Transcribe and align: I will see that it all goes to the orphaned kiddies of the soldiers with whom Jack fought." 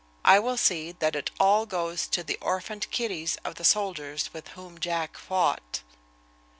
I 0.25 0.39
will 0.39 0.57
see 0.57 0.93
that 0.93 1.15
it 1.15 1.29
all 1.39 1.67
goes 1.67 2.07
to 2.07 2.23
the 2.23 2.39
orphaned 2.41 2.89
kiddies 2.89 3.37
of 3.45 3.53
the 3.53 3.63
soldiers 3.63 4.33
with 4.33 4.47
whom 4.57 4.79
Jack 4.79 5.15
fought." 5.15 5.83